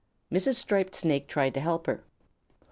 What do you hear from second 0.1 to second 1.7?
Mrs. Striped Snake tried to